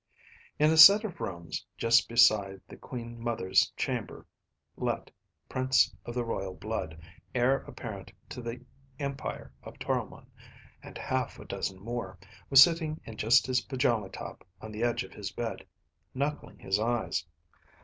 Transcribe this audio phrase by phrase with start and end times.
[0.57, 4.25] In a set of rooms just beside the queen mother's chamber,
[4.75, 5.11] Let,
[5.47, 6.99] Prince of the Royal Blood,
[7.35, 8.61] Heir Apparent to the
[8.97, 10.25] Empire of Toromon,
[10.81, 12.17] and half a dozen more,
[12.49, 15.67] was sitting in just his pajama top on the edge of his bed,
[16.15, 17.23] knuckling his eyes.